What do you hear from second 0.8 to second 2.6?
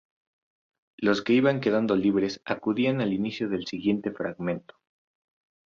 Los que iban quedando libres